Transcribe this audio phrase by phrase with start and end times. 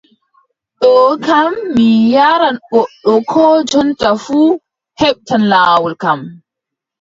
[0.79, 0.93] Ɗo
[1.25, 4.47] kam mi yaaran goɗɗo koo jonta fuu,
[4.99, 6.19] heɓtan laawol kam.